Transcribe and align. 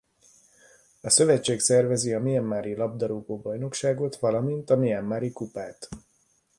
A 1.01 1.09
szövetség 1.09 1.59
szervezi 1.59 2.13
a 2.13 2.19
Mianmari 2.19 2.75
labdarúgó-bajnokságot 2.75 4.15
valamint 4.15 4.69
a 4.69 4.75
Mianmari 4.75 5.31
kupát. 5.31 5.89